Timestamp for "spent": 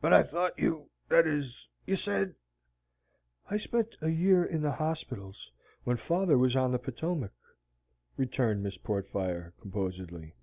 3.56-3.96